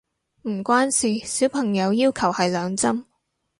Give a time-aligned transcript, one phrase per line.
[0.47, 3.03] 唔關事，小朋友要求係兩針